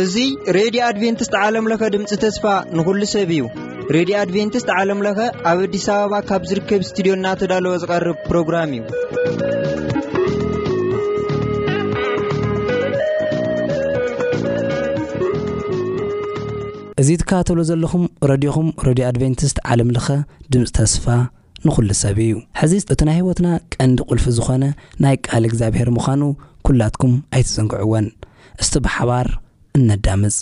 [0.00, 0.24] እዙ
[0.56, 2.44] ሬድዮ ኣድቨንትስት ዓለምለኸ ድምፂ ተስፋ
[2.78, 3.40] ንኹሉ ሰብ እዩ
[3.96, 5.18] ሬድዮ ኣድቨንትስት ዓለምለኸ
[5.50, 8.82] ኣብ ኣዲስ ኣበባ ካብ ዝርከብ እስትድዮ እናተዳለወ ዝቐርብ ፕሮግራም እዩ
[17.04, 20.08] እዙ ትካተሎ ዘለኹም ረድኹም ረድዮ ኣድቨንትስት ዓለምለኸ
[20.52, 21.06] ድምፂ ተስፋ
[21.66, 24.64] ንኹሉ ሰብ እዩ ሕዚ እቲ ናይ ህወትና ቀንዲ ቁልፊ ዝኾነ
[25.04, 26.22] ናይ ቃል እግዚኣብሔር ምዃኑ
[26.68, 28.06] ኲላትኩም ኣይትዘንግዕዎን
[28.62, 29.26] እስቲ ብሓባር
[29.78, 30.36] እነዳምፅ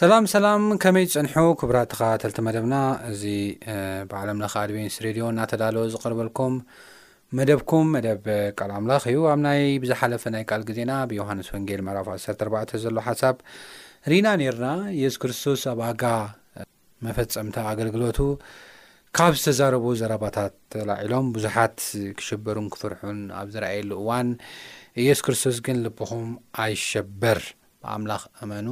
[0.00, 2.76] ሰላም ሰላም ከመይ ጸንሑ ክቡራ ተኻተልቲ መደብና
[3.10, 3.22] እዚ
[4.10, 6.54] ብዓለምለኻ ኣድቬንስ ሬድዮ እናተዳለዎ ዝቕርበልኩም
[7.38, 8.26] መደብኩም መደብ
[8.58, 13.38] ቃል ኣምላኽ እዩ ኣብ ናይ ብዝሓለፈ ናይ ቃል ጊዜና ብዮሃንስ ወንጌል መዕራፍ 14 ዘሎ ሓሳብ
[14.12, 14.66] ርኢና ነይርና
[14.98, 16.04] ኢየሱ ክርስቶስ ኣብ ኣጋ
[17.08, 18.20] መፈጸምታ ኣገልግሎቱ
[19.18, 21.78] ካብ ዝተዛረቡ ዘረባታት ተላዒሎም ብዙሓት
[22.20, 24.28] ክሽበሩን ክፍርሑን ኣብ ዝረኣየሉ እዋን
[25.04, 26.28] ኢየሱ ክርስቶስ ግን ልብኹም
[26.66, 27.40] ኣይሸበር
[27.82, 28.68] ብኣምላኽ እመኑ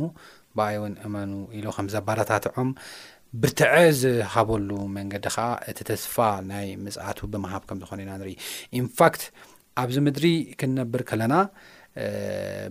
[0.59, 2.71] በኣይ እውን እመኑ ኢሉ ከም ዘባዳታትዖም
[3.43, 6.17] ብርትዐ ዝሃበሉ መንገዲ ከዓ እቲ ተስፋ
[6.51, 8.35] ናይ ምጻእቱ ብምሃብ ከም ዝኾነ ኢና ንርኢ
[8.81, 9.23] ኢንፋክት
[9.83, 10.27] ኣብዚ ምድሪ
[10.61, 11.35] ክንነብር ከለና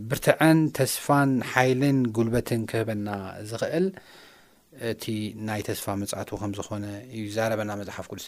[0.10, 3.10] ብርትዐን ተስፋን ሓይልን ጉልበትን ክህበና
[3.50, 3.86] ዝኽእል
[4.92, 5.04] እቲ
[5.48, 6.86] ናይ ተስፋ መጻእቱ ከም ዝኾነ
[7.16, 8.26] እዩ ዛረበና መፅሓፍ ቅዱስ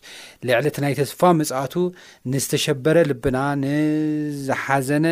[0.47, 1.75] ልዕሊ እቲ ናይ ተስፋ መፅእቱ
[2.33, 5.07] ንዝተሸበረ ልብና ንዝሓዘነ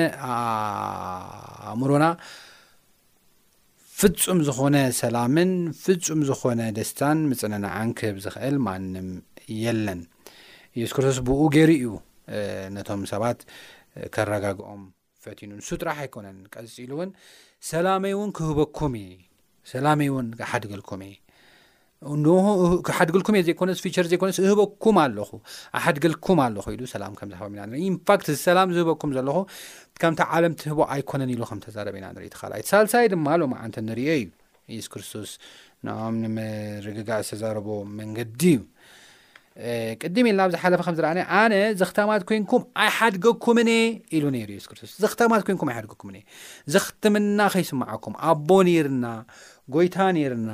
[1.69, 2.05] ኣእምሮና
[4.03, 5.51] ፍጹም ዝኾነ ሰላምን
[5.81, 9.07] ፍጹም ዝኾነ ደስታን ምጽነንዓን ክህብ ዝኽእል ማንም
[9.61, 10.01] የለን
[10.75, 11.95] ኢየሱስ ክርስቶስ ብኡ ገይሩ እኡ
[12.77, 13.39] ነቶም ሰባት
[14.17, 14.83] ከረጋግኦም
[15.25, 17.11] ፈቲኑን ሱጥራሕ ኣይኮነን ቀጺሉ እውን
[17.71, 19.13] ሰላመይ እውን ክህበኩም እየ
[19.73, 21.13] ሰላመይ እውን ክሓድገልኩም እየ
[22.23, 22.29] ን
[22.97, 25.29] ሓድግልኩም እየ ዘይኮነስ ፊቸር ዘይኮነስ እህበኩም ኣለኹ
[25.79, 29.37] ኣሓድግልኩም ኣለኹ ኢሉ ሰላም ከምዝሃቦ ና ንር ኢንፋክት ሰላም ዝህበኩም ዘለኹ
[30.01, 34.27] ከምታ ዓለም ትህቦ ኣይኮነን ኢሉ ከም ተዛረበና ንርኢ ተካልይት ሳልሳይ ድማ ሎም ዓንተ ንርኦ እዩ
[34.73, 35.31] ኢየሱስ ክርስቶስ
[35.87, 37.67] ንኦም ንምርግጋእ ዝተዛረቦ
[37.99, 38.59] መንገዲ እዩ
[40.03, 43.69] ቅድም የልና ብ ዝሓለፈ ከምዝረአ ኣነ ዘኽተማት ኮይንኩም ኣይሓድገኩምን
[44.17, 46.21] ኢሉ ነይሩ የሱስ ክርስቶስ ዝ ኽተማት ኮንኩም ኣይሓድገኩምን እ
[46.73, 49.05] ዘኽትምና ኸይስማዓኩም ኣቦ ነይርና
[49.75, 50.51] ጐይታ ነይርና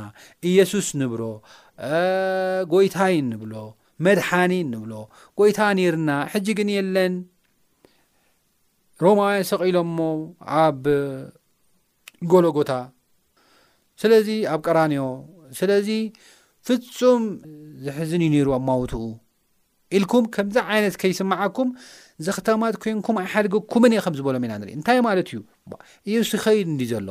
[0.49, 1.21] ኢየሱስ ንብሮ
[2.73, 3.53] ጎይታይ ንብሎ
[4.07, 4.93] መድሓኒ ንብሎ
[5.41, 7.15] ጐይታ ነይርና ሕጂ ግን የለን
[9.05, 9.97] ሮማውያን ሰቒሎሞ
[10.63, 10.83] ኣብ
[12.33, 12.71] ጎሎጎታ
[14.03, 15.03] ስለዚ ኣብ ቀራንዮ
[15.59, 15.71] ስለ
[16.69, 17.23] ፍጹም
[17.85, 19.03] ዝሕዝን እዩ ነይሩ ኣማውትኡ
[19.97, 21.69] ኢልኩም ከምዚ ዓይነት ከይስምዓኩም
[22.25, 25.37] ዘኽተማት ኮንኩም ኣይሓደጊኩም እየ ከም ዝበሎም ኢና ንርኢ እንታይ ማለት እዩ
[26.09, 27.09] እዩ ስ ኸይድ ንዲ ዘሎ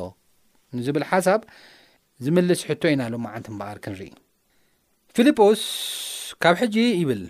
[0.77, 1.39] ንዝብል ሓሳብ
[2.25, 4.11] ዝምልስ ሕቶ ኢና ሎማ ዓንቲ ምበኣር ክንርኢ
[5.17, 5.61] ፊልጶስ
[6.43, 7.23] ካብ ሕጂ ይብል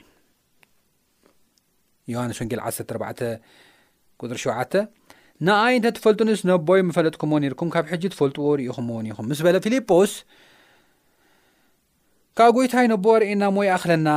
[2.13, 4.51] ዮሃንስ ጌ14:ጥሪ7
[5.47, 10.13] ንኣይ እንተትፈልጡንስ ነቦይ መፈለጥኩምዎ ኒርኩም ካብ ሕጂ ትፈልጥዎ ርኢኹም ዎኒኢኹም ምስ በለ ፊልጶስ
[12.39, 14.09] ካብጎይታይ ነቦዋ ርእየና ሞይ ኣክለና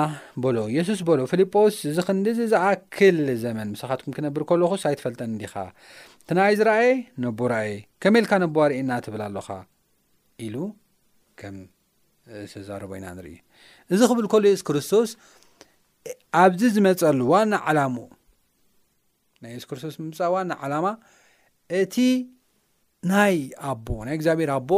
[0.43, 5.55] በሎ የሱስ በሎ ፊልጶስ እዚ ክንዲ ዝኣክል ዘመን ምስኻትኩም ክነብር ከለኹ ሳይትፈልጠ እዲኻ
[6.23, 6.91] እቲ ናይ ዝራእ
[7.25, 7.73] ነቦ ርእ
[8.05, 9.49] ከመልካ ነቦዋ ርእየና እትብል ኣለኻ
[10.49, 10.57] ኢሉ
[11.43, 11.57] ከም
[12.51, 13.35] ዝተዛረበ ኢና ንርኢ
[13.97, 15.11] እዚ ክብል ከሉ የሱስ ክርስቶስ
[16.45, 17.97] ኣብዚ ዝመፀሉዋኒ ዓላሙ
[19.45, 20.87] ናይ የሱስ ክርስቶስ ምምፃ ዋ ዓላማ
[21.81, 21.97] እቲ
[23.15, 23.37] ናይ
[23.73, 24.71] ኣቦ ናይ እግዚኣብሔር ኣቦ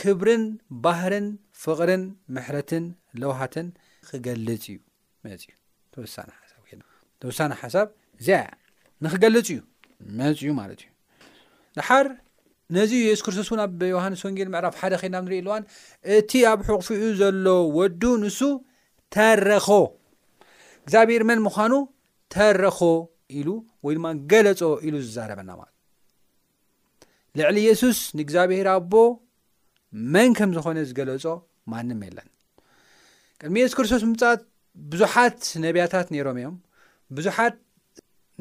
[0.00, 0.42] ክብርን
[0.86, 1.24] ባህርን
[1.62, 2.02] ፍቕርን
[2.34, 2.84] ምሕረትን
[3.20, 3.66] ለውሃትን
[4.08, 4.76] ክገልፅ እዩ
[5.24, 5.46] መፅእዩ
[5.94, 6.52] ተወሳ ሓሳ
[7.22, 7.88] ተወሳነ ሓሳብ
[8.20, 8.28] እዚ
[9.04, 9.60] ንክገልፅ እዩ
[10.20, 10.90] መፅእዩ ማለት እዩ
[11.78, 12.06] ድሓር
[12.76, 15.62] ነዚ የሱስ ክርስቶስ እውን ኣብ ዮሃንስ ወንጌል ምዕራፍ ሓደ ከድናብ ንሪኢ ኢልዋን
[16.18, 17.46] እቲ ኣብ ሑቑፉኡ ዘሎ
[17.78, 18.38] ወዱ ንሱ
[19.14, 19.66] ተረኾ
[20.84, 21.74] እግዚኣብሔር መን ምዃኑ
[22.34, 22.78] ተረኾ
[23.38, 23.48] ኢሉ
[23.86, 25.74] ወይ ድማ ገለፆ ኢሉ ዝዛረበና ማለት
[27.34, 28.92] እ ልዕሊ የሱስ ንእግዚኣብሄር ኣቦ
[30.14, 31.24] መን ከም ዝኾነ ዝገለፆ
[31.72, 32.28] ማንም የለን
[33.40, 34.40] ቅድሚ የሱስ ክርስቶስ ምምጻት
[34.92, 36.56] ብዙሓት ነቢያታት ነይሮም እዮም
[37.16, 37.54] ብዙሓት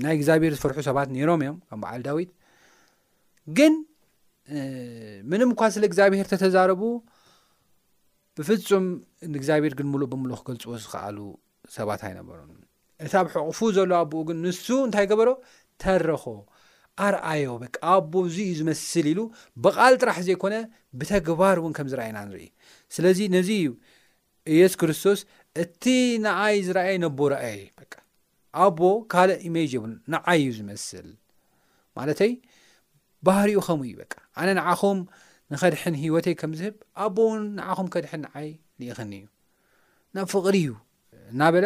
[0.03, 2.31] ናይ እግዚኣብሔር ዝፈርሑ ሰባት ነይሮም እዮም ካም በዓል ዳዊት
[3.57, 3.73] ግን
[5.31, 6.81] ምንም ኳ ስለ እግዚኣብሔር ተተዛረቡ
[8.39, 8.85] ብፍጹም
[9.33, 11.17] ንእግዚኣብሔር ግን ሙሉእ ብምሉእ ክገልፅዎ ዝክኣሉ
[11.77, 12.39] ሰባት ኣይነበሩ
[13.05, 15.29] እታ ኣብ ሕቕፉ ዘለዋ ኣብኡ ግን ንሱ እንታይ ገበሮ
[15.81, 16.23] ተረኾ
[17.05, 19.19] ኣርኣዮ በቃ ኣቦ እዙ እዩ ዝመስል ኢሉ
[19.63, 20.55] ብቓል ጥራሕ ዘይኮነ
[20.99, 22.45] ብተግባር እውን ከም ዝረአየና ንርኢ
[22.95, 23.67] ስለዚ ነዚ እዩ
[24.53, 25.19] እየሱ ክርስቶስ
[25.63, 25.83] እቲ
[26.25, 27.59] ንኣይ ዝርአይ ነቦ ርአየ
[28.63, 28.79] ኣቦ
[29.11, 31.07] ካልእ ኢሜጅ የብሉ ንዓይ እዩ ዝመስል
[31.99, 32.33] ማለተይ
[33.27, 34.99] ባህርኡ ኸምኡ እዩ በቃ ኣነ ንዓኹም
[35.53, 36.75] ንኸድሕን ሂወተይ ከም ዝህብ
[37.05, 38.47] ኣቦ እውን ንዓኹም ከድሕን ዓይ
[38.81, 39.25] ሊኢኽኒ እዩ
[40.17, 40.71] ናብ ፍቕሪ እዩ
[41.31, 41.65] እናበለ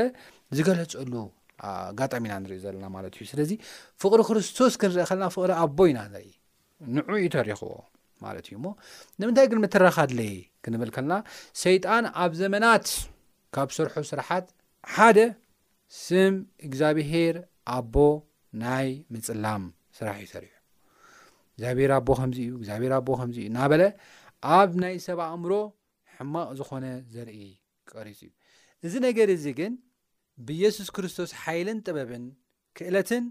[0.58, 1.14] ዝገለጸሉ
[1.70, 3.52] ኣጋጣሚና ንሪዩ ዘለና ማለት እዩ ስለዚ
[4.02, 6.30] ፍቅሪ ክርስቶስ ክንርኢ ከለና ፍቅሪ ኣቦ ኢና ንርኢ
[6.96, 7.70] ንዑ እዩ ተሪክዎ
[8.26, 8.70] ማለት እዩ ሞ
[9.22, 10.34] ንምንታይ ግን መተረኻድለየ
[10.66, 11.14] ክንብል ከለና
[11.64, 12.86] ሸይጣን ኣብ ዘመናት
[13.58, 14.48] ካብ ሰርሑ ስራሓት
[14.96, 15.20] ሓደ
[16.06, 16.34] ስም
[16.68, 17.36] እግዚኣብሄር
[17.78, 17.96] ኣቦ
[18.64, 19.64] ናይ ምፅላም
[20.00, 20.54] ስራሕ እዩ ሰሪሑ
[21.54, 23.84] እግዚኣብሔር ኣቦ ከምዚ እዩ እግዚኣብሔር ኣቦ ከምዚ እዩ እናበለ
[24.58, 25.52] ኣብ ናይ ሰብ ኣእምሮ
[26.18, 27.40] ሕማቕ ዝኾነ ዘርኢ
[27.92, 28.32] ቀሪፅ እዩ
[28.88, 29.74] እዚ ነገር እዚ ግን
[30.48, 32.26] ብየሱስ ክርስቶስ ሓይልን ጥበብን
[32.80, 33.24] ክእለትን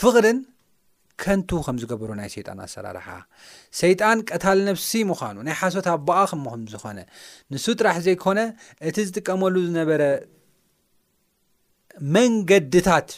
[0.00, 0.38] ፍቕርን
[1.22, 3.08] ከንቱ ከም ዝገበሩ ናይ ሰይጣን ኣሰራርሓ
[3.80, 6.98] ሰይጣን ቀታል ነፍሲ ምዃኑ ናይ ሓሶት ኣብ በኣ ሞም ዝኾነ
[7.54, 8.40] ንሱ ጥራሕ ዘይኮነ
[8.90, 10.02] እቲ ዝጥቀመሉ ዝነበረ
[12.16, 13.10] መንገድታት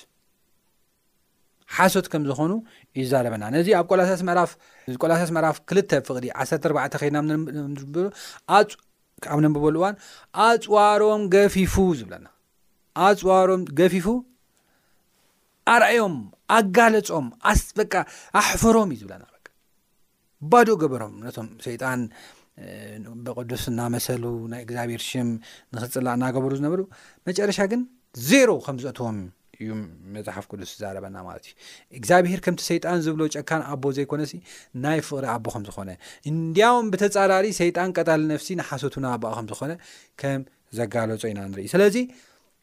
[1.76, 2.52] ሓሶት ከም ዝኾኑ
[2.98, 4.22] እዩ ዛረበና ነዚ ኣብ ቆላሳስ
[4.92, 7.18] ዕፍቆላሳስ ምዕራፍ 2ል ፍቕሪ 14ዕ ኸድና
[7.94, 8.06] ብሉ
[8.58, 9.94] ኣብ ነንብበሉ እዋን
[10.48, 12.26] ኣፅዋሮም ገፊፉ ዝብለና
[13.06, 14.06] ኣፅዋሮም ገፊፉ
[15.74, 16.14] ኣርኣዮም
[16.56, 17.92] ኣጋለፆም ኣስበቃ
[18.40, 19.24] ኣሕፈሮም እዩ ዝብለና
[20.52, 22.00] ባዶ ገበሮም ነቶም ሰይጣን
[23.26, 25.28] ብቅዱስ እናመሰሉ ናይ እግዚኣብሔር ሽም
[25.74, 26.80] ንኽፅላእ እናገበሩ ዝነበሩ
[27.28, 27.82] መጨረሻ ግን
[28.30, 29.18] ዜሮ ከም ዘእትዎም
[29.60, 29.68] እዩ
[30.14, 31.54] መፅሓፍ ቅዱስ ዛረበና ማለት እዩ
[31.98, 34.32] እግዚኣብሄር ከምቲ ሰይጣን ዝብሎ ጨካን ኣቦ ዘይኮነሲ
[34.84, 35.90] ናይ ፍቕሪ ኣቦ ኸም ዝኾነ
[36.32, 39.72] እንዲያም ብተፃራሪ ሰይጣን ቀጣሊ ነፍሲ ንሓሰቱ ና ባቕ ከም ዝኾነ
[40.22, 40.42] ከም
[40.80, 41.96] ዘጋለፆ ኢና ንርኢ ስለዚ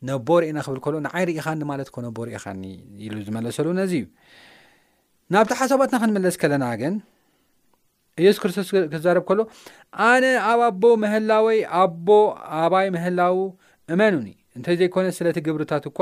[0.08, 2.64] ነቦ ርእና ክብል ከሎ ንዓይ ርኢኻኒ ማለት ኮ ነቦ ርኢኻኒ
[3.06, 4.06] ኢሉ ዝመለሰሉ ነዚ እዩ
[5.34, 6.94] ናብቲ ሓሳባትና ክንመለስ ከለና ግን
[8.22, 9.40] ኢየሱ ክርስቶስ ክዛርብ ከሎ
[10.10, 12.08] ኣነ ኣብ ኣቦ ምህላወይ ኣቦ
[12.62, 13.38] ኣባይ ምህላው
[13.94, 14.28] እመንኒ
[14.58, 15.98] እንተ ዘይኮነ ስለቲ ግብርታት እኳ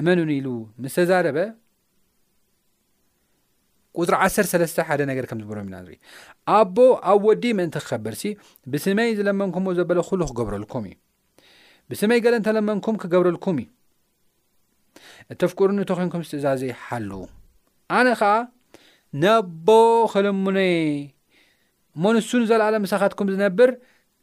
[0.00, 0.48] እመንኒ ኢሉ
[0.82, 1.38] ምስ ተዛረበ
[4.00, 5.94] ቁፅሪ 13ስተ ሓደ ነገር ከም ዝበሮም ኢና ንኢ
[6.58, 6.76] ኣቦ
[7.12, 8.22] ኣብ ወዲ ምእንቲ ክከብርሲ
[8.72, 10.96] ብስመይ ዝለመንኩምዎ ዘበለ ኩሉ ክገብረልኩም እዩ
[11.90, 13.68] ብስመይ ገለ እንተለመንኩም ክገብረልኩም እዩ
[15.32, 17.12] እተፍቅር ንተኮንኩም ዝትእዛዘ ይሓልዉ
[17.98, 18.32] ኣነ ከዓ
[19.22, 19.66] ነቦ
[20.12, 20.74] ክለሙነየ
[21.96, 23.70] እሞ ንሱን ዘለኣለ ምሳኻትኩም ዝነብር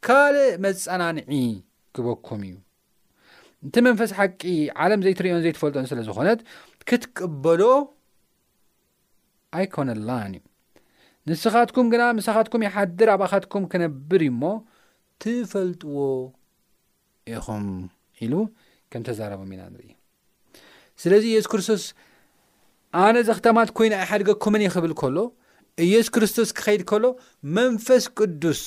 [0.05, 1.31] ካልእ መፀናንዒ
[1.97, 2.55] ግበኩም እዩ
[3.67, 4.41] እቲ መንፈስ ሓቂ
[4.83, 6.39] ዓለም ዘይትሪዮን ዘይትፈልጦን ስለ ዝኾነት
[6.89, 7.61] ክትቀበሎ
[9.59, 10.43] ኣይኮነላን እዩ
[11.29, 14.43] ንስኻትኩም ግና ምሳኻትኩም ይሓድር ኣብኻትኩም ክነብር እዩ እሞ
[15.23, 15.95] ትፈልጥዎ
[17.31, 17.65] ኢኹም
[18.25, 18.33] ኢሉ
[18.91, 19.89] ከም ተዛረቦም ኢና ንርኢ
[21.01, 21.83] ስለዚ ኢየሱ ክርስቶስ
[23.03, 25.17] ኣነ ዚ ኽተማት ኮይኑ ይሓደገኩምን ይኽብል ከሎ
[25.85, 27.05] ኢየሱስ ክርስቶስ ክኸይድ ከሎ
[27.57, 28.61] መንፈስ ቅዱስ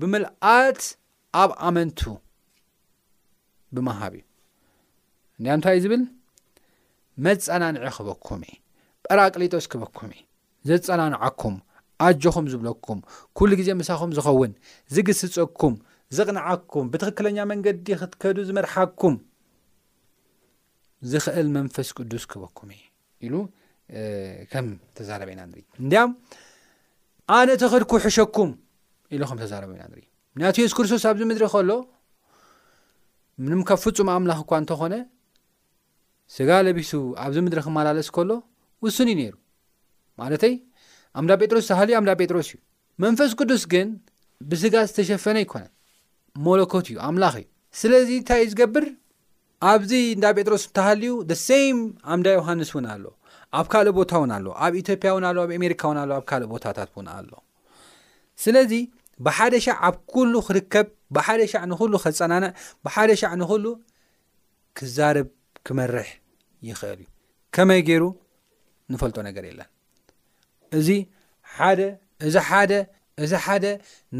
[0.00, 0.82] ብምልኣት
[1.42, 2.00] ኣብ ኣመንቱ
[3.76, 4.22] ብምሃብ እዩ
[5.38, 6.02] እንያ እምታይእይዩ ዝብል
[7.24, 8.40] መፀናንዒ ክህበኩም
[9.06, 10.12] ጳራቅሊጦስ ክህበኩም
[10.68, 11.56] ዘጸናንዐኩም
[12.04, 12.98] ኣጆኹም ዝብለኩም
[13.38, 14.52] ኩሉ ግዜ ምሳኹም ዝኸውን
[14.94, 15.74] ዝግስፀኩም
[16.16, 19.14] ዘቕንዓኩም ብትኽክለኛ መንገዲ ክትከዱ ዝመርሓኩም
[21.12, 22.78] ዝኽእል መንፈስ ቅዱስ ክህበኩም እ
[23.26, 23.34] ኢሉ
[24.52, 26.00] ከም ተዛረበና ንሪኢ እንዲያ
[27.36, 28.50] ኣነ እተክድክ ውሕሸኩም
[29.14, 30.00] ኢሉ ኸም ተዛረበና ንሪ
[30.34, 31.70] እምንያቱ የሱ ክርስቶስ ኣብዚ ምድሪ ከሎ
[33.44, 34.94] ምንም ካብ ፍጹም ኣምላኽ እኳ እንተኾነ
[36.36, 36.92] ስጋ ለቢሱ
[37.24, 38.30] ኣብዚ ምድሪ ክመላለስ ከሎ
[38.84, 39.34] ውሱን እዩ ነይሩ
[40.20, 40.54] ማለተይ
[41.20, 42.58] ኣምዳ ጴጥሮስ ዝሃሊዩ ኣምዳ ጴጥሮስ እዩ
[43.04, 43.88] መንፈስ ቅዱስ ግን
[44.50, 45.72] ብስጋ ዝተሸፈነ ኣይኮነን
[46.44, 47.46] ሞለኮት እዩ ኣምላኽ እዩ
[47.80, 48.84] ስለዚ እንታይ እዩ ዝገብር
[49.72, 51.76] ኣብዚ እንዳ ጴጥሮስ እተሃልዩ ደ ሴም
[52.12, 53.04] ኣምዳ ዮሃንስ እውን ኣሎ
[53.58, 56.48] ኣብ ካልእ ቦታ እውን ኣሎ ኣብ ኢትዮጵያ እውን ኣሎ ኣብ ኣሜሪካ እውን ኣሎ ኣብ ካልእ
[56.54, 57.30] ቦታታት ውን ኣሎ
[58.44, 58.72] ስለዚ
[59.26, 60.86] ብሓደ ሻዕ ኣብ ኩሉ ክርከብ
[61.18, 62.50] ብሓደ ሻዕ ንኩሉ ኸፀናንዕ
[62.86, 63.64] ብሓደ ሻዕ ንክሉ
[64.78, 65.28] ክዛርብ
[65.68, 66.08] ክመርሕ
[66.70, 67.08] ይኽእል እዩ
[67.56, 68.04] ከመይ ገይሩ
[68.92, 69.68] ንፈልጦ ነገር የለን
[70.80, 70.88] እዚ
[71.56, 71.80] ሓደ
[72.26, 72.60] እዚ ሓ
[73.24, 73.64] እዚ ሓደ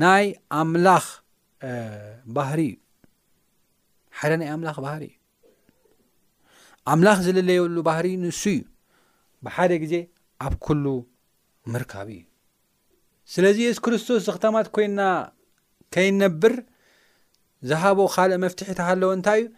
[0.02, 0.24] ናይ
[0.58, 1.06] ኣምላኽ
[2.36, 2.72] ባህሪ እዩ
[4.18, 5.14] ሓደ ናይ ኣምላኽ ባህሪ እዩ
[6.92, 8.60] ኣምላኽ ዝለለየሉ ባህር ንሱ እዩ
[9.46, 9.94] ብሓደ ግዜ
[10.46, 10.84] ኣብ ኩሉ
[11.74, 12.22] ምርካብ እዩ
[13.34, 15.00] ስለዚ የሱ ክርስቶስ ዝክተማት ኮይና
[15.96, 16.54] ከይነብር
[17.70, 19.48] ዝሃቦ ካልእ መፍትሒ እታ ሃለዎ እንታይ እዩ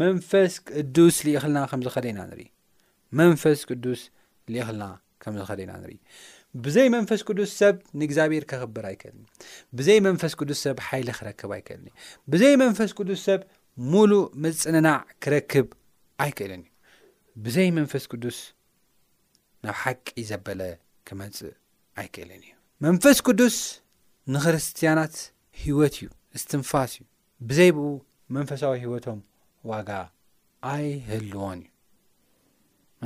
[0.00, 2.40] መንፈስ ቅዱስ ሊክልና ከምዝኸደና ንር
[3.18, 4.00] መንፈስ ቅዱስ
[4.52, 4.84] ሊኢክልና
[5.22, 5.94] ከም ዝኸደና ንርኢ
[6.64, 9.22] ብዘይ መንፈስ ቅዱስ ሰብ ንእግዚኣብሔር ከኽብር ኣይክእልን
[9.78, 11.92] ብዘይ መንፈስ ቅዱስ ሰብ ሓይሊ ክረክብ ኣይክእልን እዩ
[12.36, 13.40] ብዘይ መንፈስ ቅዱስ ሰብ
[13.92, 15.68] ሙሉእ መፅንናዕ ክረክብ
[16.24, 16.72] ኣይክእልን እዩ
[17.44, 18.38] ብዘይ መንፈስ ቅዱስ
[19.66, 20.60] ናብ ሓቂ ዘበለ
[21.08, 21.54] ክመፅእ
[22.02, 22.52] ኣይክእልን እዩ
[22.88, 23.56] መንፈስ ቅዱስ
[24.36, 25.14] ንክርስትያናት
[25.62, 26.10] ሂይወት እዩ
[26.44, 27.04] ስትንፋስ እዩ
[27.50, 27.86] ብዘይ ብኡ
[28.38, 29.18] መንፈሳዊ ሂይወቶም
[29.72, 29.90] ዋጋ
[30.72, 31.70] ኣይህልዎን እዩ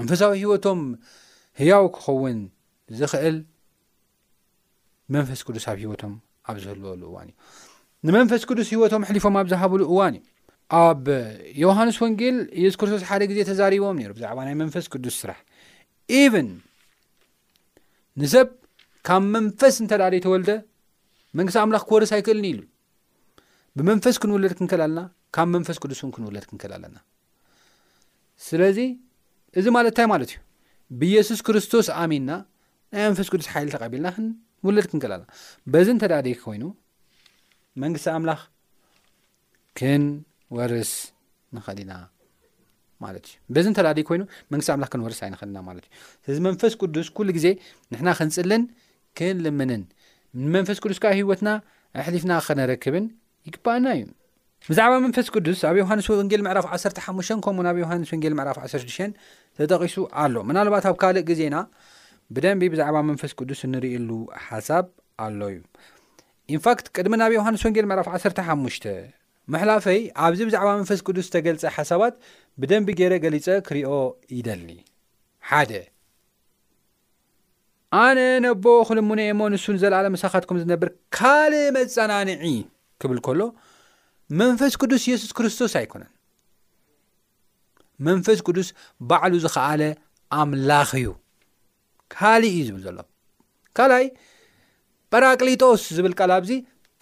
[0.00, 0.80] መንፈሳዊ ህይወቶም
[1.60, 2.38] ህያው ክኸውን
[3.00, 3.36] ዝክእል
[5.14, 6.12] መንፈስ ቅዱስ ኣብ ሂወቶም
[6.50, 7.34] ኣብ ዝህልወሉ እዋን እዩ
[8.06, 10.22] ንመንፈስ ቅዱስ ሂይወቶም ሕሊፎም ኣብ ዝሃብሉ እዋን እዩ
[10.82, 11.06] ኣብ
[11.64, 15.38] ዮሃንስ ወንጌል ኢየሱስ ክርስቶስ ሓደ ግዜ ተዛሪቦም ነይሩ ብዛዕባ ናይ መንፈስ ቅዱስ ስራሕ
[16.20, 16.48] ኤቨን
[18.22, 18.48] ንሰብ
[19.08, 20.50] ካብ መንፈስ እንተ ዳ ደይ ተወልደ
[21.38, 22.60] መንግስቲ ኣምላኽ ክወርስ ኣይክእልኒ ኢሉ
[23.78, 25.00] ብመንፈስ ክንውለድ ክንክል ኣለና
[25.36, 26.96] ካብ መንፈስ ቅዱስ እውን ክንውለድ ክንክል ኣለና
[28.48, 28.78] ስለዚ
[29.60, 30.38] እዚ ማለት እንታይ ማለት እዩ
[31.00, 32.30] ብኢየሱስ ክርስቶስ ኣሚንና
[32.94, 34.08] ናይ መንፈስ ቅዱስ ሓይል ተቐቢልና
[34.58, 35.24] ክንውለድ ክንክልልና
[35.72, 36.64] በዚ እንተዳዲ ኮይኑ
[37.82, 38.40] መንግስቲ ኣምላኽ
[39.78, 40.92] ክንወርስ
[41.56, 41.92] ንኽእሊና
[43.02, 44.22] ማት እዩ በዚ ንተዳዲ ኮይኑ
[44.52, 45.92] መንግስቲ ምላ ክንወርስ ይንክእልና ማለት እዩ
[46.26, 47.46] ስለዚ መንፈስ ቅዱስ ኩሉ ግዜ
[47.92, 48.62] ንሕና ክንፅልን
[49.18, 49.82] ክንልምንን
[50.44, 51.48] ንመንፈስ ቅዱስ ካብ ህይወትና
[52.00, 53.04] ኣሕሊፍና ኸነረክብን
[53.48, 54.04] ይግባአልና እዩ
[54.70, 58.98] ብዛዕባ መንፈስ ቅዱስ ኣብ ዮሃንስ ወንጌል ምዕራፍ 1ሓሙ ከምኡ ናብ ዮሃንስ ወንጌል ምዕራፍ 16ሽ
[59.58, 61.56] ተጠቂሱ ኣሎ ምናልባት ኣብ ካልእ ግዜና
[62.34, 64.08] ብደንቢ ብዛዕባ መንፈስ ቅዱስ እንርእእሉ
[64.46, 64.86] ሓሳብ
[65.24, 65.58] ኣሎ እዩ
[66.54, 68.86] ኢንፋክት ቅድሚ ናብ ዮሃንስ ወንጌል ምዕራፍ 15
[69.54, 72.14] ምሕላፈይ ኣብዚ ብዛዕባ መንፈስ ቅዱስ ዝተገልጸ ሓሳባት
[72.60, 73.88] ብደንቢ ገይረ ገሊጸ ክርእዮ
[74.36, 74.68] ይደሊ
[75.58, 75.76] 1
[78.04, 82.42] ኣነ ነቦ ኺል ሙነ ኤሞ ንሱን ዘለዓለ መሳኻትኩም ዝነብር ካልእ መጸናንዒ
[83.02, 83.40] ክብል ከሎ
[84.40, 86.10] መንፈስ ቅዱስ የሱስ ክርስቶስ ኣይኰነን
[88.08, 88.68] መንፈስ ቅዱስ
[89.10, 89.82] ባዕሉ ዝኸኣለ
[90.40, 91.08] ኣምላኽ እዩ
[92.14, 92.98] ካልእ እዩ ዝብል ዘሎ
[93.76, 94.06] ካልኣይ
[95.12, 96.52] ጳራቅሊጦስ ዝብል ቃል ብዚ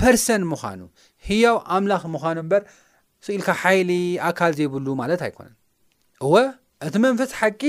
[0.02, 0.80] ፐርሰን ምዃኑ
[1.28, 2.62] ህያው ኣምላኽ ምዃኑ እምበር
[3.26, 3.90] ስኢልካ ሓይሊ
[4.28, 5.54] ኣካል ዘይብሉ ማለት ኣይኮነን
[6.26, 6.34] እወ
[6.86, 7.62] እቲ መንፈስ ሓቂ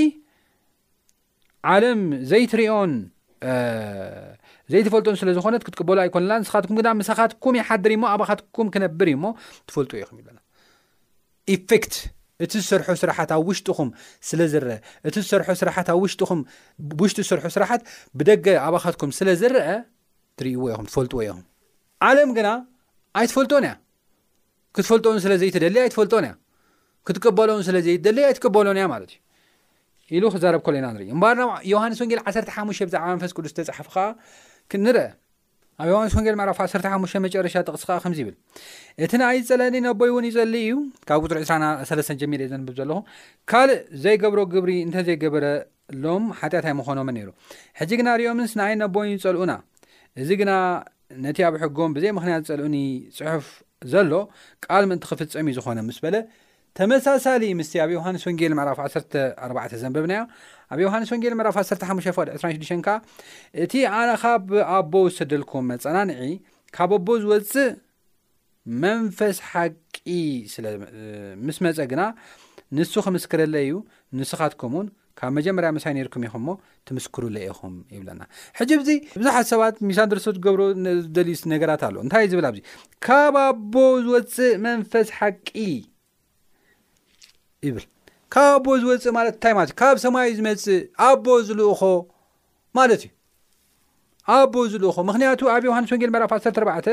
[1.74, 2.91] ዓለም ዘይትርኦን
[4.71, 9.26] ዘይተፈልጡን ስለ ዝኾነት ክትቀበሉ ኣይኮንና ንስኻትኩም ግና መሳኻትኩም ይሓድር ሞ ኣባኻትኩም ክነብር እዩሞ
[9.67, 10.39] ትፈልጡዎ ኢኹ ና
[11.91, 12.02] ት
[12.43, 13.89] እቲ ዝሰርሑ ስራሓት ኣብ ውሽጢኹም
[14.30, 14.71] ስለዝርአ
[15.08, 17.82] እቲ ዝሰርሑ ስራሓት ኣብ ውሽኹምውሽጢ ዝስርሑ ስራሓት
[18.19, 19.63] ብደገ ኣባኻትኩም ስለዝርአ
[20.39, 21.43] ትርእይዎ ኢኹም ትፈልጥዎ ኢኹም
[22.08, 22.48] ዓለም ግና
[23.19, 23.74] ኣይትፈልጦን እያ
[24.78, 26.34] ክትፈልጦዎን ስለዘይ ትደሊ ኣይትፈልጦን እያ
[27.08, 29.13] ክትቀበሎን ስለዘይ ትደሊ ኣይትቀበሎን እያ ማለት
[30.10, 31.43] እዩ ኢሉ ክዛረብ ኮለና ንርእዩ እምበርና
[31.74, 33.95] ዮሃንስ ወንጌል 1ተሓሙሽ ብዛዕባ ንፈስ ቅዱስ ተፃሓፉኻ
[34.84, 35.08] ንርአ
[35.81, 38.35] ኣብ ዮሃንስ ወንጌል መዕራፍ 1 ሓሙሽ መጨረሻ ጥቕስ ከ ከምዚ ይብል
[39.05, 40.75] እቲ ንኣይ ጸለኒ ነቦይ እውን ይጸሊ እዩ
[41.09, 42.99] ካብ ቅር 23 ጀሚር ዘንብብ ዘለኹ
[43.51, 45.45] ካልእ ዘይገብሮ ግብሪ እንተዘይገበረ
[46.03, 47.27] ሎም ሓጢኣት ኣይ መዃኖም ነይሩ
[47.79, 49.53] ሕጂ ግና ሪኦም ስንኣይ ኣቦይን ይጸልኡና
[50.21, 50.51] እዚ ግና
[51.25, 52.77] ነቲ ኣብ ሕጎም ብዘይ ምክንያት ጸልኡኒ
[53.17, 53.47] ፅሑፍ
[53.93, 54.11] ዘሎ
[54.65, 56.15] ቃል ምእንቲ ክፍፀም እዩ ዝኾነ ምስ በለ
[56.77, 60.23] ተመሳሳሊ ምስ ኣብ ዮሃንስ ወንጌል መዕራፍ 14 ዘንበብና ያ
[60.73, 62.95] ኣብ ዮውሃንስ ወንጌል መራፋ 1ተ5 ፈደ 26ዱ ከዓ
[63.65, 64.45] እቲ ኣነ ኻብ
[64.78, 66.21] ኣቦ ዝተደልኩዎም መጸናንዒ
[66.78, 67.67] ካብ ኣቦ ዝወፅእ
[68.84, 69.97] መንፈስ ሓቂ
[70.54, 70.75] ስ
[71.47, 72.01] ምስ መፀ ግና
[72.78, 73.73] ንሱ ክምስክረለ እዩ
[74.19, 74.88] ንስኻት ከምኡውን
[75.19, 76.49] ካብ መጀመርያ መሳይ ኔርኩም ኢኹምሞ
[76.88, 78.21] ትምስክሩ ለኢኹም ይብለና
[78.60, 80.62] ሕጂ እዙ ብዙሓት ሰባት ሚሳንድርሰ ገብሮ
[81.06, 82.58] ዝደልዩ ነገራት ኣሎ እንታይ ዝብል ኣዚ
[83.08, 83.73] ካብ ኣቦ
[84.06, 85.47] ዝወፅእ መንፈስ ሓቂ
[87.67, 87.86] ይብል
[88.33, 91.81] ካብ ኣቦ ዝወፅእ ማለት ታይ ማለትእዩ ካብ ሰማይ ዝመፅእ ኣቦ ዝልእኾ
[92.77, 93.11] ማለት እዩ
[94.38, 96.89] ኣቦ ዝልእኾ ምክንያቱ ኣብ ዮሃንስ ወንጌል መዕራፍ 14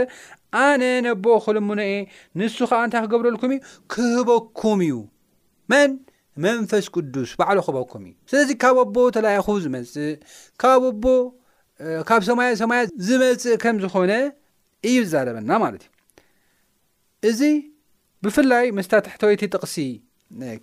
[0.64, 1.92] ኣነ ነቦ ክልሙነኤ
[2.38, 3.60] ንሱ ከዓ እንታይ ክገብረልኩም እዩ
[3.92, 4.94] ክህበኩም እዩ
[5.72, 5.90] መን
[6.44, 10.12] መንፈስ ቅዱስ ባዕሉ ክህበኩም እዩ ስለዚ ካብ ኣቦ ተላይኹ ዝመፅእ
[10.62, 11.04] ካብ ኣቦ
[12.08, 14.12] ካብ ሰማ ሰማያ ዝመፅእ ከም ዝኾነ
[14.90, 17.44] እዩ ዛረበና ማለት እዩ እዚ
[18.24, 19.76] ብፍላይ ምስታትሕተወይቲ ጥቕሲ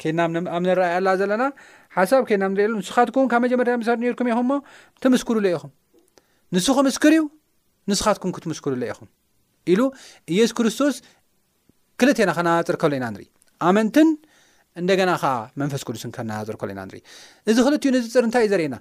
[0.01, 0.21] ኬድና
[0.55, 1.43] ኣብ ነረኣያኣላ ዘለና
[1.97, 4.51] ሓሳብ ኬድና ንሪአየ ንስኻትኩም ካብ መጀመርያ መሳድ ኔርኩም ኢኹምሞ
[5.03, 5.71] ትምስክሩ ለኢኹም
[6.55, 7.23] ንስኺምስክር እዩ
[7.91, 9.09] ንስኻትኩም ክትምስክሩ ለኢኹም
[9.73, 9.81] ኢሉ
[10.33, 10.95] ኢየሱ ክርስቶስ
[12.01, 13.25] ክልቴ ና ከነናፅር ከሎ ኢና ንርኢ
[13.69, 14.09] ኣመንትን
[14.81, 17.01] እንደገና ኸዓ መንፈስ ቅዱስከነናፅር ከሎ ኢና እንርኢ
[17.51, 18.77] እዚ ክልኡ ንዚ ፅር እንታይ እዩ ዘርእየና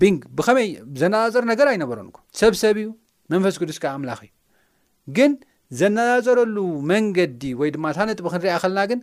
[0.00, 0.68] ብን ብኸመይ
[1.02, 2.88] ዘናናፀር ነገር ኣይነበረንኩ ሰብሰብ እዩ
[3.34, 4.30] መንፈስ ቅዱስ ከዓ ኣምላኽ እዩ
[5.16, 5.32] ግን
[5.78, 6.56] ዘነናፀረሉ
[6.90, 9.00] መንገዲ ወይ ድማ እታ ነጥበ ክንሪኣ ከልና ግን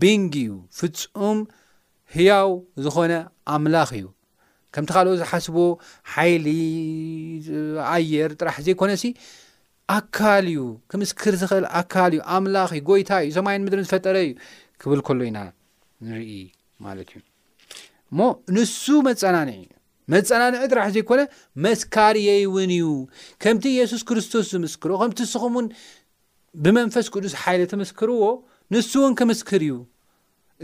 [0.00, 1.38] ብንግ እዩ ፍፁም
[2.14, 2.50] ህያው
[2.84, 3.12] ዝኾነ
[3.54, 4.06] ኣምላኽ እዩ
[4.74, 5.56] ከምቲ ካልኦት ዝሓስቦ
[6.12, 6.46] ሓይሊ
[7.94, 9.04] ኣየር ጥራሕ ዘይኮነሲ
[9.98, 14.32] ኣካል እዩ ክምስክር ዝኽእል ኣካል እዩ ኣምላኽ ጎይታ እዩ ሰማይን ምድሪ ዝፈጠረ እዩ
[14.82, 15.38] ክብል ከሎ ኢና
[16.06, 16.30] ንርኢ
[16.86, 17.22] ማለት እዩ
[18.10, 18.18] እሞ
[18.56, 19.62] ንሱ መፀናኒዒ
[20.14, 21.20] መፀናኒዒ ጥራሕ ዘይኮነ
[21.66, 22.88] መስካርየይ እውን እዩ
[23.44, 25.68] ከምቲ ኢየሱስ ክርስቶስ ዝምስክሮ ከምቲ ንስኹም ውን
[26.64, 28.22] ብመንፈስ ቅዱስ ሓይለ ትምስክርዎ
[28.74, 29.72] ንሱ እውን ክምስክር እዩ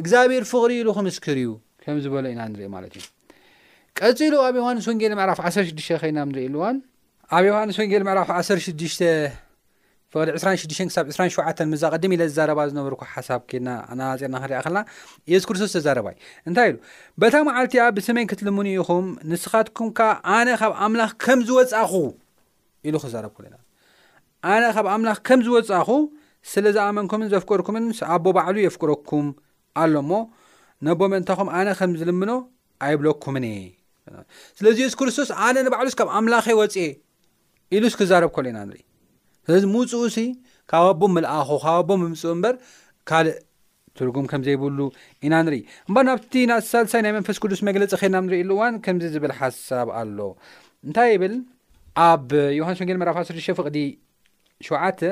[0.01, 1.49] እግዚኣብሔር ፍቕሪ ኢሉ ክምስክር እዩ
[1.85, 3.05] ከም ዝበሎ ኢና ንሪኢ ማለት እዩ
[3.99, 6.77] ቀጺሉ ኣብ ዮሃንስ ወንጌል ምዕራፍ 16 ኸይና ንሪኢ ሉእዋን
[7.37, 9.41] ኣብ ዮሃንስ ወንጌል ምዕራፍ 16
[10.15, 14.81] ፍቕሊ 26 ሳብ 27 ምዛ ቐድሚ ኢለ ዝዛረባ ዝነበር ሓሳብ ኬድና ናባፂርና ክንሪያ ኸልና
[15.33, 16.17] የሱ ክርስቶስ ተዛረባይ
[16.49, 16.77] እንታይ ኢሉ
[17.21, 21.93] በታ መዓልቲእኣ ብሰሜን ክትልሙን ኢኹም ንስኻትኩም ካ ኣነ ካብ ኣምላኽ ከም ዝወፃኹ
[22.89, 23.55] ኢሉ ክዛረብ ኮሎ ኢና
[24.51, 25.89] ኣነ ካብ ኣምላኽ ከም ዝወፃኹ
[26.53, 29.27] ስለ ዝኣመንኩምን ዘፍቅርኩምን ኣቦ ባዕሉ የፍቅረኩም
[29.83, 30.13] ኣሎ ሞ
[30.87, 32.31] ነቦመእንታኹም ኣነ ከምዝልምኖ
[32.87, 33.55] ኣይብለኩምን እ
[34.59, 36.77] ስለዚ የሱስ ክርስቶስ ኣነ ንባዕሉስካብ ኣምላኸ ወፂ
[37.77, 38.79] ኢሉስ ክዛረብ ከሎ ኢናንሪ
[39.47, 40.27] ስለዚ ምፁኡ ሲ
[40.71, 42.55] ካብ ኣቦ ምልኣኹ ካብ ኣቦ ምምፅኡ ምበር
[43.11, 43.39] ካልእ
[43.99, 44.79] ትርጉም ከምዘይብሉ
[45.27, 45.63] ኢና ንሪኢ
[46.01, 50.19] እ ናብቲ ናሳልሳይ ናይ መንፈስ ቅዱስ መግለፂ ኸልና ንሪኢ ሉእዋን ከምዚ ዝብል ሓሳብ ኣሎ
[50.87, 51.35] እንታይ ብል
[52.11, 52.29] ኣብ
[52.61, 53.79] ዮሃንስ ወንጌል መራፋ ስ ፍቕዲ
[54.69, 55.03] ሸተ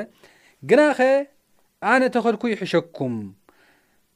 [0.69, 1.05] ግና ኸ
[1.91, 3.13] ኣነ ተኸልኩ ይሕሸኩም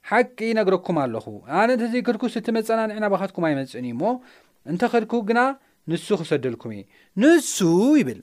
[0.09, 1.25] ሓቂ ይነግረኩም ኣለኹ
[1.59, 4.03] ኣነ እንተዘይክልኩ ስትመፀና ንዕና ባኻትኩም ኣይመፅእን እዩ ሞ
[4.71, 5.39] እንተኸልኩ ግና
[5.91, 6.81] ንሱ ክሰደልኩም እ
[7.23, 7.57] ንሱ
[8.01, 8.19] ይብል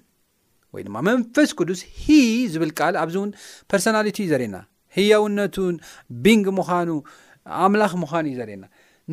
[0.75, 2.11] ወይ ድማ መንፈስ ቅዱስ ሂ
[2.53, 3.33] ዝብል ቃል ኣብዚ እውን
[3.75, 4.57] ፐርሶናሊቲ እዩ ዘርእና
[4.98, 5.75] ህያውነቱን
[6.27, 6.90] ቢንግ ምዃኑ
[7.64, 8.64] ኣምላኽ ምዃኑ እዩ ዘርእና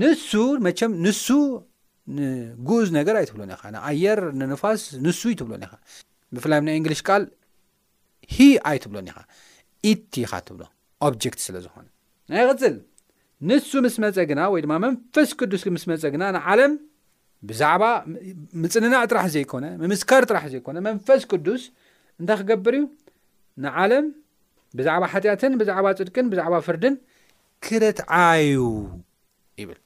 [0.04, 0.30] ንሱ
[0.68, 1.26] መቸም ንሱ
[2.20, 5.74] ንጉኡዝ ነገር ኣይትብሎን ኢኻ ንኣየር ንንፋስ ንሱ ይትብሎን ኢኻ
[6.36, 7.26] ብፍላይ እንግሊሽ ል
[8.36, 8.38] ሂ
[8.70, 9.18] ዓይ ትብሎን ኢኻ
[9.92, 10.62] ኢቲኢኻ እትብሎ
[11.08, 11.86] ኦብጀክት ስለ ዝኾነ
[12.32, 12.76] ናይ ቅፅል
[13.50, 16.74] ንሱ ምስ መፀ ግና ወይ ድማ መንፈስ ቅዱስ ምስ መፀ ግና ንዓለም
[17.50, 17.84] ብዛዕባ
[18.63, 21.62] ምፅንናዕ ጥራሕ ዘይኮነ ምምስካር ጥራሕ ዘይኮነ መንፈስ ቅዱስ
[22.22, 22.84] እንታይ ክገብር እዩ
[23.65, 24.08] ንዓለም
[24.78, 26.96] ብዛዕባ ሓጢኣትን ብዛዕባ ፅድቅን ብዛዕባ ፍርድን
[27.65, 28.58] ክረትዓዩ
[29.62, 29.80] ይብል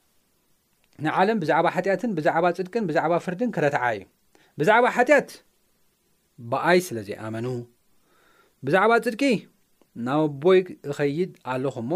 [1.06, 4.04] ንዓለም ብዛዕባ ሓጢኣትን ብዛዕባ ፅድቅን ብዛዕባ ፍርድን ክረትዓ እዩ
[4.62, 5.30] ብዛዕባ ሓጢኣት
[6.52, 7.46] በኣይ ስለዘይኣመኑ
[8.68, 9.22] ብዛዕባ ፅድቂ
[10.06, 11.94] ናብ ቦይ እኸይድ ኣለኹ ሞ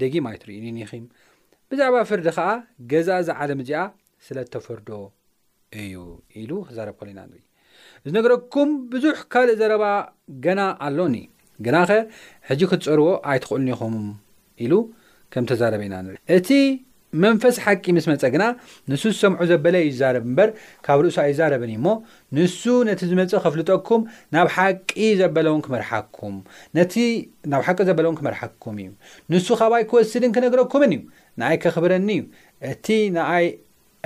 [0.00, 1.02] ደጊም ኣይትርእኒኺም
[1.70, 2.46] ብዛዕባ ፍርዲ ከዓ
[2.90, 3.80] ገዛ ዛ ዓለም እዚኣ
[4.26, 4.88] ስለተፈርዶ
[5.82, 5.94] እዩ
[6.40, 7.44] ኢሉ ክዛረብ ኮልና ንርኢ
[8.08, 9.84] ዝነገረኩም ብዙሕ ካልእ ዘረባ
[10.46, 11.16] ገና ኣሎኒ
[11.66, 11.90] ግናኸ
[12.50, 13.94] ሕጂ ክትፀርዎ ኣይትኽእልንይኹም
[14.64, 14.72] ኢሉ
[15.34, 16.48] ከም ተዛረበና ንርኢ እቲ
[17.24, 18.44] መንፈስ ሓቂ ምስ መፀ ግና
[18.90, 20.48] ንሱ ዝሰምዑ ዘበለ እዩዛረብ እምበር
[20.86, 21.86] ካብ ርእሱ ኣይይዛረብን እዩ እሞ
[22.36, 24.02] ንሱ ነቲ ዝመፀ ከፍልጠኩም
[24.36, 26.34] ናብ ሓቂ ዘበለውን ክመርሓኩም
[26.78, 26.94] ነቲ
[27.52, 28.88] ናብ ሓቂ ዘበለው ክመርሓኩም እዩ
[29.34, 31.00] ንሱ ካባይ ክወስድን ክነግረኩምን እዩ
[31.42, 32.22] ንኣይ ከኽብረኒ እዩ
[32.72, 32.86] እቲ
[33.42, 33.46] ይ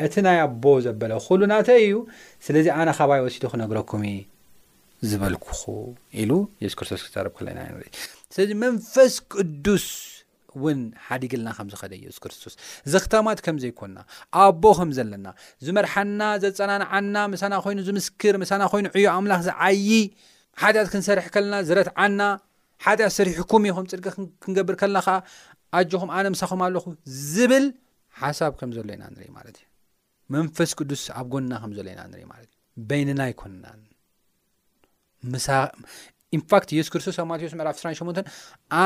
[0.07, 1.97] እቲ ናይ ኣቦ ዘበለ ኩሉ ናተ እዩ
[2.47, 4.05] ስለዚ ኣነ ኻባይ ወሲዱ ክነግረኩም
[5.11, 5.61] ዝበልኩኹ
[6.23, 6.31] ኢሉ
[6.63, 7.61] የሱ ክርስቶስ ክዛርብ ና
[8.35, 9.85] ስለዚ መንፈስ ቅዱስ
[10.59, 12.55] እውን ሓዲግልና ከም ዝኸደ የሱ ክርስቶስ
[12.93, 13.99] ዘ ክተማት ከም ዘይኮንና
[14.45, 15.27] ኣቦ ኸም ዘለና
[15.67, 19.79] ዝመርሓና ዘፀናንዓና ምሳና ኮይኑ ዝምስክር ምሳና ኮይኑ ዕዮ ኣምላኽ ዝዓይ
[20.63, 22.21] ሓጢኣት ክንሰርሕ ከለና ዝረትዓና
[22.87, 24.07] ሓጢኣት ሰሪሕኩም ኢኹም ፅድቂ
[24.45, 25.09] ክንገብር ከልናኻ
[25.79, 26.85] ኣጅኹም ኣነ ምሳኹም ኣለኹ
[27.33, 27.67] ዝብል
[28.21, 29.67] ሓሳብ ከም ዘሎ ኢና ንርኢ ማለት እዩ
[30.35, 33.81] መንፈስ ቅዱስ ኣብ ጎና ከምዘሎ ኢና ንርኢ ማለት እዩ በይንና ኣይኮንናን
[36.37, 38.29] ኢንፋክት የሱስ ክርስቶስ ኣብ ማቴዎስ መዕፍ 28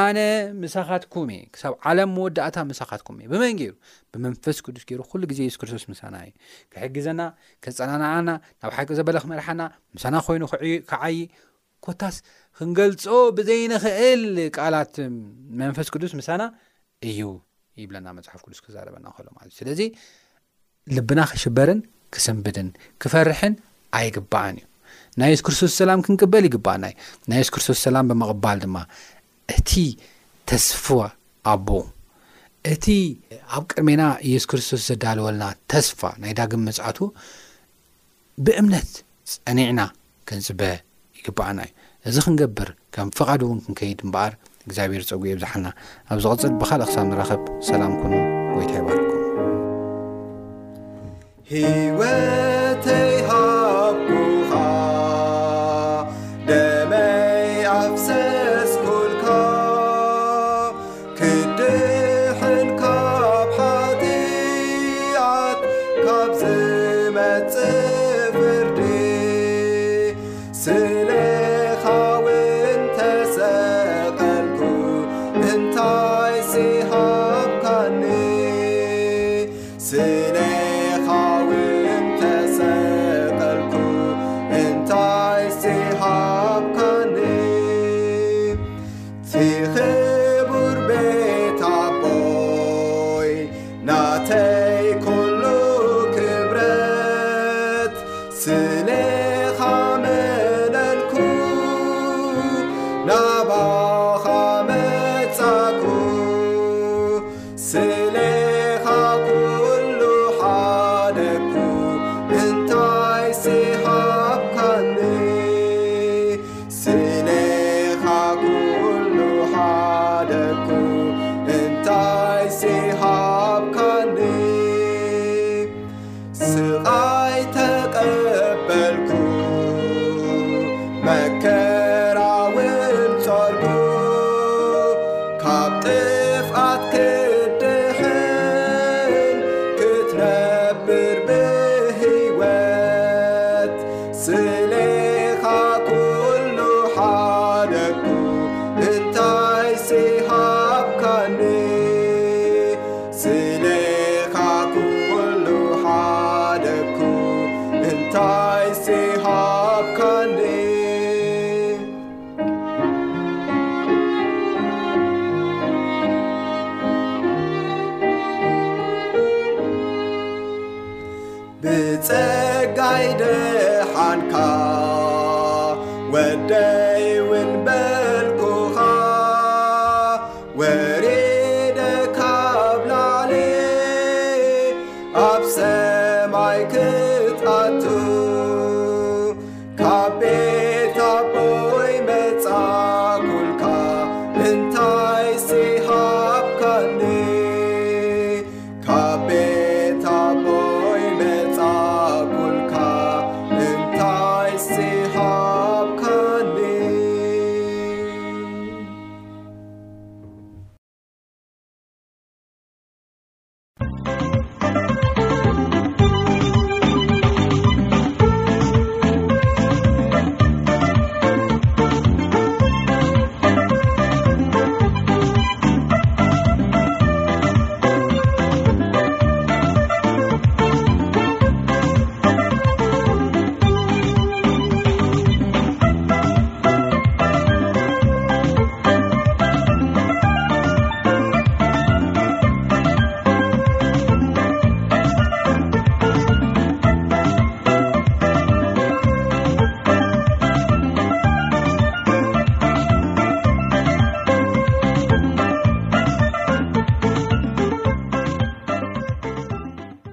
[0.02, 0.18] ኣነ
[0.60, 3.72] ምሳኻትኩም እየ ክሳብ ዓለም መወዳእታ ምሳኻትኩም እ ብመን ገይሩ
[4.12, 6.32] ብመንፈስ ቅዱስ ገይሩ ኩሉ ግዜ ስ ክርስቶስ ምሳና እዩ
[6.72, 7.20] ክሕግዘና
[7.64, 8.28] ክፀናናዓና
[8.62, 9.62] ናብ ሓቂ ዘበለኺመርሓና
[9.96, 10.44] ምሳና ኮይኑ
[10.92, 11.18] ክዓይ
[11.86, 12.16] ኮታስ
[12.58, 13.04] ክንገልፆ
[13.38, 14.24] ብዘይንኽእል
[14.56, 14.94] ቃላት
[15.62, 16.42] መንፈስ ቅዱስ ምሳና
[17.10, 17.20] እዩ
[17.82, 19.80] ይብለና መፅሓፍ ቅዱስ ክዛረበና ከእሎ ማለ ዩ ስለዚ
[20.96, 21.78] ልብና ክሽበርን
[22.14, 22.68] ክስምብድን
[23.04, 23.54] ክፈርሕን
[23.98, 24.64] ኣይግባአን እዩ
[25.20, 26.96] ናይ የሱ ክርስቶስ ሰላም ክንቅበል ይግባአና እዩ
[27.30, 28.76] ናይ የሱ ክርስቶስ ሰላም ብምቕባል ድማ
[29.56, 29.72] እቲ
[30.50, 30.86] ተስፋ
[31.52, 31.68] ኣቦ
[32.72, 32.86] እቲ
[33.56, 36.98] ኣብ ቅድሜና ኢየሱ ክርስቶስ ዘዳለወልና ተስፋ ናይ ዳግም መፅኣቱ
[38.46, 38.90] ብእምነት
[39.34, 39.80] ፀኒዕና
[40.30, 40.60] ክንዝበ
[41.18, 41.74] ይግባኣና እዩ
[42.10, 44.34] እዚ ክንገብር ከም ፍቓድ እውን ክንከይድ እምበኣር
[44.66, 45.68] እግዚኣብሄር ፀጉኡ የብዛሓልና
[46.14, 48.14] ኣብ ዚቐፅል ብካልእ ክሳብ ንራኸብ ሰላም ኮኑ
[48.58, 49.42] ወይ ታይባሃልኩ